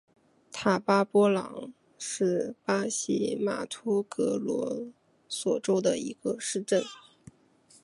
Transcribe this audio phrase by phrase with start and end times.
[0.51, 4.87] 塔巴波朗是巴西马托格罗
[5.29, 6.83] 索州的一个市镇。